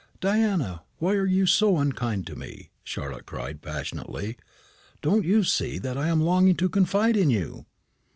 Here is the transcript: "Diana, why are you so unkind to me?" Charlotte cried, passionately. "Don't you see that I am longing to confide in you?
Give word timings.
"Diana, 0.19 0.81
why 0.97 1.13
are 1.13 1.27
you 1.27 1.45
so 1.45 1.77
unkind 1.77 2.25
to 2.25 2.35
me?" 2.35 2.71
Charlotte 2.83 3.27
cried, 3.27 3.61
passionately. 3.61 4.35
"Don't 5.03 5.25
you 5.25 5.43
see 5.43 5.77
that 5.77 5.95
I 5.95 6.07
am 6.07 6.21
longing 6.23 6.55
to 6.55 6.69
confide 6.69 7.15
in 7.15 7.29
you? 7.29 7.67